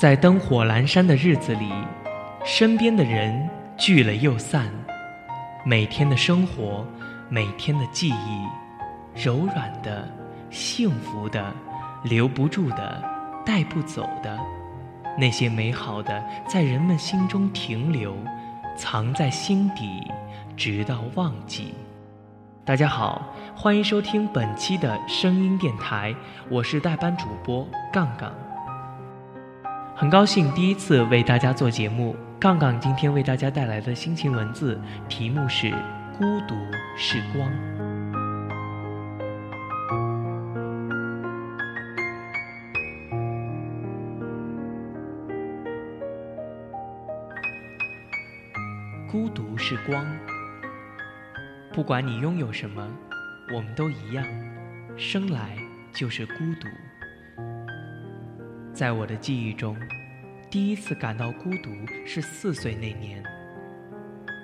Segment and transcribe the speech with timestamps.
[0.00, 1.70] 在灯火阑珊的日子里，
[2.42, 3.46] 身边的人
[3.76, 4.72] 聚了又散。
[5.62, 6.82] 每天的生活，
[7.28, 8.48] 每天的记忆，
[9.14, 10.08] 柔软的、
[10.48, 11.52] 幸福的、
[12.02, 13.04] 留不住的、
[13.44, 14.38] 带不走的，
[15.18, 18.16] 那些美好的，在人们心中停留，
[18.78, 20.10] 藏在心底，
[20.56, 21.74] 直到忘记。
[22.64, 23.20] 大家好，
[23.54, 26.14] 欢迎收听本期的声音电台，
[26.48, 28.32] 我是代班主播杠杠。
[30.00, 35.66] 很高兴第一次为大家做节目，杠杠今天为大家带来的心情文字题目是
[36.16, 36.56] 《孤独
[36.96, 37.46] 是光》。
[49.06, 50.02] 孤独是光，
[51.74, 52.88] 不管你拥有什么，
[53.52, 54.24] 我们都一样，
[54.96, 55.58] 生来
[55.92, 56.66] 就是孤独。
[58.72, 59.76] 在我的记忆中，
[60.50, 61.70] 第一次感到孤独
[62.04, 63.22] 是四岁那年。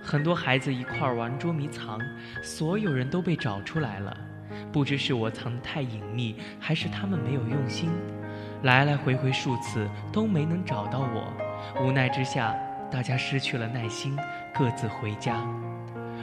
[0.00, 2.00] 很多孩子一块玩捉迷藏，
[2.40, 4.16] 所有人都被找出来了。
[4.72, 7.90] 不知是我藏得太隐秘，还是他们没有用心，
[8.62, 11.32] 来来回回数次都没能找到我。
[11.82, 12.54] 无奈之下，
[12.88, 14.16] 大家失去了耐心，
[14.54, 15.44] 各自回家。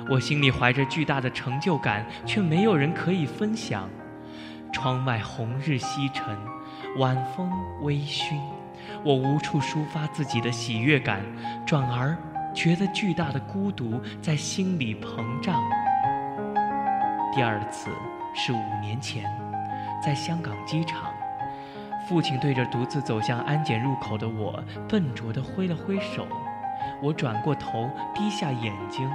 [0.10, 3.90] 我心里怀着巨大的成就感，却没有人可以分享。
[4.72, 6.38] 窗外红日西沉。
[6.98, 8.40] 晚风微醺，
[9.04, 11.22] 我无处抒发自己的喜悦感，
[11.66, 12.18] 转而
[12.54, 15.62] 觉得巨大的孤独在心里膨胀。
[17.34, 17.90] 第二次
[18.34, 19.26] 是五年前，
[20.02, 21.12] 在香港机场，
[22.08, 26.26] 父亲对着独自走向安检入口的我，笨拙地挥了挥手。
[27.02, 29.10] 我转过头，低下眼睛，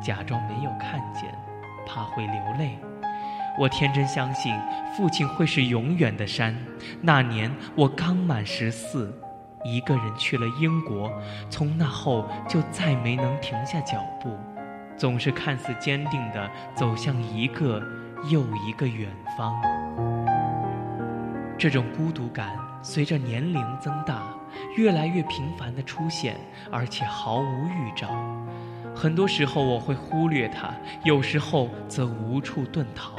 [0.00, 1.24] 假装没有看见，
[1.86, 2.78] 怕会流泪。
[3.58, 4.54] 我天真相信
[4.94, 6.54] 父亲会是永远的山。
[7.00, 9.18] 那年我刚满十四，
[9.64, 11.10] 一个人去了英国，
[11.50, 14.36] 从那后就再没能停下脚步，
[14.96, 17.82] 总是看似坚定地走向一个
[18.30, 19.54] 又一个远方。
[21.58, 24.22] 这种孤独感随着年龄增大，
[24.76, 26.36] 越来越频繁地出现，
[26.70, 28.08] 而且毫无预兆。
[28.94, 30.70] 很多时候我会忽略它，
[31.02, 33.16] 有时候则无处遁逃。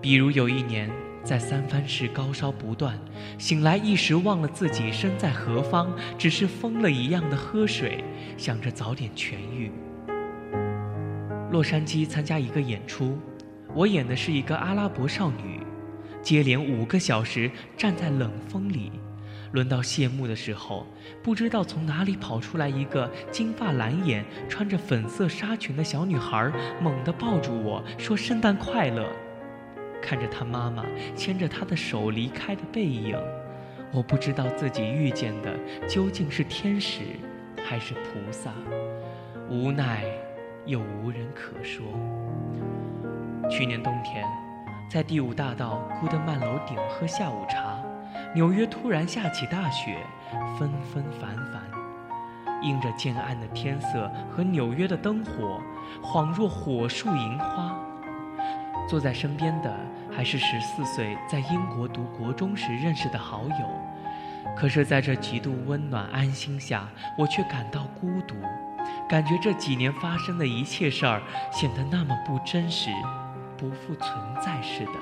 [0.00, 0.90] 比如有一年
[1.22, 2.98] 在三藩市高烧不断，
[3.38, 8.02] 醒来一时忘了自己身在何方，只是疯了一样的喝水，
[8.36, 9.70] 想着早点痊愈。
[11.50, 13.18] 洛杉矶参加一个演出，
[13.74, 15.60] 我演的是一个阿拉伯少女，
[16.22, 18.92] 接连五个小时站在冷风里。
[19.52, 20.86] 轮到谢幕的时候，
[21.24, 29.08] 不知道从哪里跑出来一个金发蓝眼、穿着粉色纱裙的小女孩，猛地抱住我说：“圣诞快乐！”
[30.10, 30.84] 看着她妈妈
[31.14, 33.16] 牵着她的手离开的背影，
[33.92, 35.56] 我不知道自己遇见的
[35.86, 37.02] 究竟是天使
[37.64, 38.50] 还是菩萨，
[39.48, 40.02] 无奈
[40.66, 41.86] 又无人可说。
[43.48, 44.26] 去年冬天，
[44.90, 47.78] 在第五大道古德曼楼顶喝下午茶。
[48.34, 49.96] 纽约突然下起大雪，
[50.58, 51.62] 纷纷繁繁，
[52.62, 55.60] 映着渐暗的天色和纽约的灯火，
[56.02, 57.78] 恍若火树银花。
[58.88, 59.72] 坐在身边的
[60.20, 66.86] 还是十四岁在英国读国中时认识的好友，可是在这极度温暖安心下，
[67.16, 68.34] 我却感到孤独，
[69.08, 72.90] 感觉这几年发生的一切事儿显得那么不真实，
[73.56, 74.10] 不复存
[74.44, 74.92] 在似的。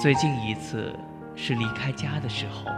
[0.00, 0.92] 最近一次。
[1.36, 2.70] 是离开家的时候，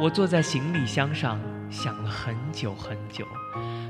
[0.00, 1.38] 我坐在行李箱上
[1.70, 3.26] 想了很久很久，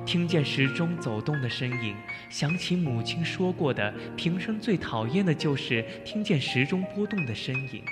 [0.09, 1.95] 听见时钟走动的声音，
[2.31, 7.83] 想起母亲说过的，平生最讨厌的就是听见时钟波动的声音。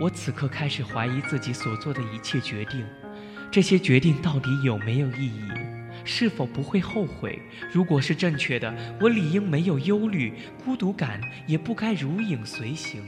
[0.00, 2.86] 我此刻开始怀疑自己所做的一切决定，
[3.50, 5.50] 这些决定到底有没有意义？
[6.04, 7.36] 是否不会后悔？
[7.72, 10.34] 如果是正确的，我理应没有忧虑，
[10.64, 13.02] 孤独感也不该如影随形。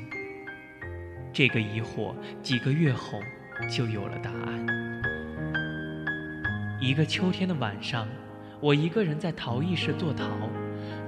[1.32, 2.12] 这个疑惑
[2.42, 3.20] 几个月后
[3.70, 4.66] 就有了答案。
[6.80, 8.08] 一个秋天的晚上，
[8.60, 10.24] 我一个人在陶艺室做陶，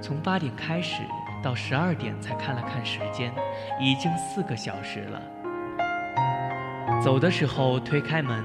[0.01, 1.01] 从八点开始
[1.43, 3.33] 到十二点才看了看时间，
[3.79, 5.21] 已经四个小时了。
[7.01, 8.41] 走的时候推开门，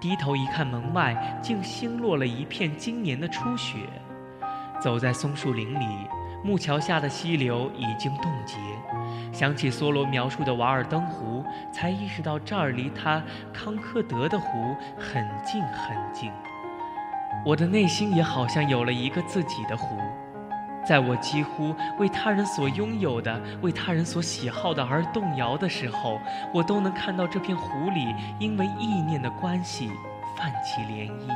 [0.00, 3.78] 低头一看，门外竟星落了一片今年的初雪。
[4.80, 5.86] 走在松树林里。
[6.44, 8.56] 木桥下的溪流已经冻结，
[9.32, 13.20] 想起梭罗描述的瓦尔登湖，才意识到这儿离他
[13.52, 16.30] 康科德的湖很近很近。
[17.44, 19.96] 我的内心也好像有了一个自己的湖，
[20.86, 26.18] 在我几乎为他人所拥有的、为他人所喜好的而动摇的时候，
[26.52, 29.90] 我都能看到这片湖里因为意念的关系
[30.36, 31.32] 泛起涟漪。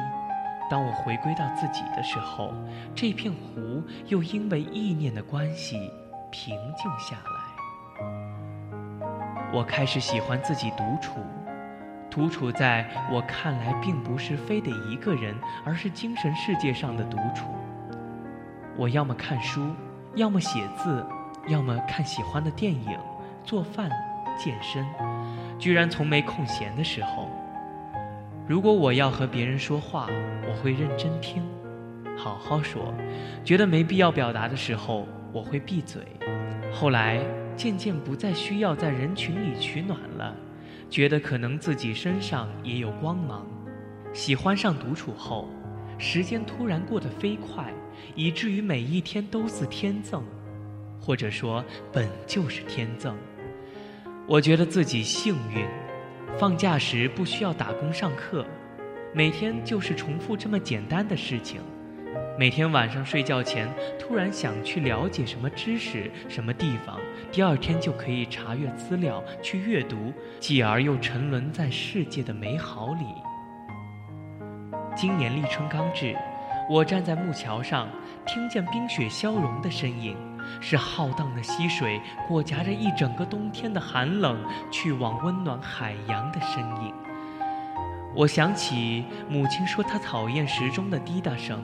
[0.68, 2.52] 当我回归到自己的时候，
[2.94, 5.90] 这片湖又因为意念的关系
[6.30, 7.40] 平静下来。
[9.52, 11.14] 我开始喜欢自己独处，
[12.10, 15.34] 独处在我看来并不是非得一个人，
[15.64, 17.46] 而是精神世界上的独处。
[18.76, 19.74] 我要么看书，
[20.16, 21.06] 要么写字，
[21.46, 22.98] 要么看喜欢的电影、
[23.44, 23.88] 做饭、
[24.36, 24.84] 健身，
[25.58, 27.30] 居然从没空闲的时候。
[28.48, 30.08] 如果我要和别人说话，
[30.48, 31.44] 我会认真听，
[32.18, 32.92] 好好说；
[33.44, 36.02] 觉得没必要表达的时候，我会闭嘴。
[36.72, 37.20] 后来
[37.54, 40.34] 渐渐不再需要在人群里取暖了，
[40.90, 43.46] 觉得可能自己身上也有光芒。
[44.12, 45.48] 喜欢上独处后，
[45.96, 47.72] 时间突然过得飞快。
[48.14, 50.24] 以至于每一天都似天赠，
[50.98, 53.14] 或者说本就是天赠。
[54.26, 55.66] 我觉得自己幸运，
[56.38, 58.44] 放假时不需要打工上课，
[59.14, 61.60] 每天就是重复这么简单的事情。
[62.40, 66.98] 每天晚上睡觉前突然想去了解什么知识、什么地方，
[67.30, 73.04] 第二天就可以查阅资料去阅读，继而又沉沦在世界的美好里。
[74.96, 76.16] 今年立春刚至。
[76.70, 77.86] 我站在木桥上，
[78.24, 80.16] 听见冰雪消融的声音，
[80.62, 86.94] 是浩荡的溪水裹挟着一整个冬天的寒冷，去往温暖海洋的身影。
[88.14, 91.62] 我想起母亲说她讨厌时钟的滴答声，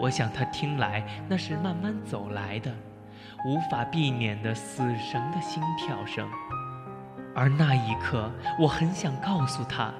[0.00, 2.72] 我想他听来那是慢慢走来的，
[3.46, 6.28] 无法避免的死神的心跳声。
[7.34, 9.92] 而那一刻，我很想告诉他，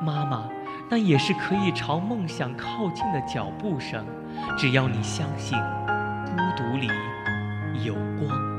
[0.00, 0.48] 妈妈。
[0.90, 4.06] 那也是可以朝梦想靠近的脚步声，
[4.56, 5.58] 只要你相信，
[6.24, 6.88] 孤独里
[7.84, 8.57] 有光。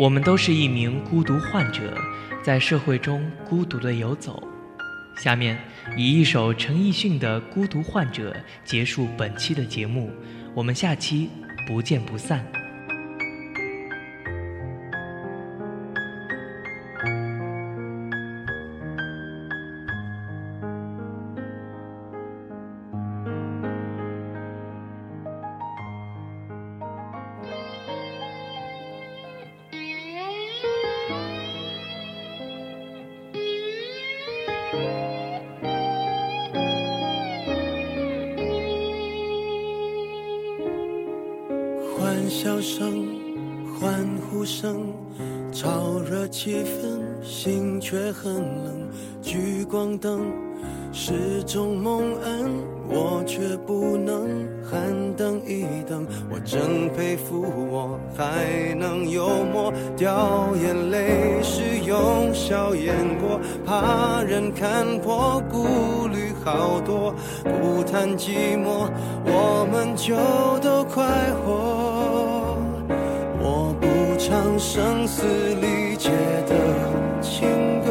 [0.00, 1.94] 我们都是一名孤独患者，
[2.42, 4.42] 在社会中孤独的游走。
[5.18, 5.58] 下面
[5.94, 8.32] 以一首陈奕迅的《孤独患者》
[8.64, 10.10] 结束本期的节目，
[10.54, 11.28] 我们下期。
[11.66, 12.44] 不见不散。
[42.00, 43.06] 欢笑声、
[43.78, 44.86] 欢呼声，
[45.52, 48.88] 炒热气氛，心却很冷。
[49.20, 50.22] 聚光灯
[50.94, 52.52] 是种蒙恩，
[52.88, 54.80] 我却不能喊
[55.14, 56.06] 等一等。
[56.30, 67.14] 我真佩服我还能幽默，掉眼泪是用笑掩过，怕人看破，顾虑好多。
[67.44, 68.88] 不谈寂寞，
[69.24, 70.16] 我们就
[70.60, 71.04] 都快
[71.44, 72.56] 活。
[73.42, 73.86] 我不
[74.18, 75.24] 唱声嘶
[75.60, 76.10] 力竭
[76.46, 76.54] 的
[77.20, 77.88] 情歌，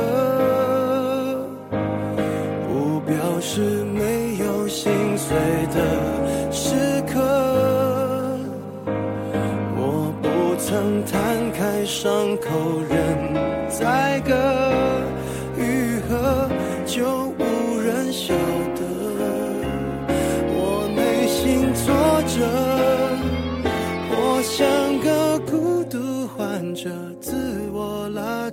[2.67, 5.35] 不表示没有心碎
[5.73, 7.19] 的时刻。
[9.75, 12.47] 我不曾摊开伤口
[12.87, 12.97] 任
[13.69, 14.33] 宰割，
[15.57, 16.47] 愈合
[16.85, 18.33] 就无人晓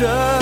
[0.00, 0.39] 这。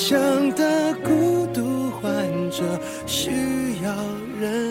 [0.00, 0.16] 想
[0.54, 2.08] 的孤独患
[2.52, 2.62] 者
[3.04, 3.32] 需
[3.82, 3.92] 要
[4.40, 4.67] 人